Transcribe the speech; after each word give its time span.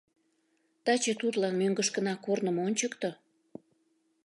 Таче 0.85 1.13
тудлан 1.21 1.53
мӧҥгышкына 1.61 2.13
корным 2.25 2.57
ончыкто. 2.65 3.09